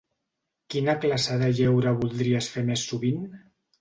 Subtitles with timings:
[0.75, 3.21] Quina classe de lleure voldries fer més sovint?